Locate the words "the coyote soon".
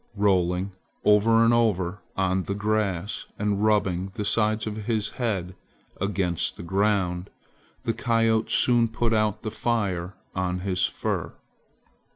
7.83-8.87